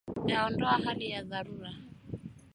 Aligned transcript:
Yaondoa 0.27 0.77
hali 0.83 1.09
ya 1.09 1.23
dharura. 1.23 1.71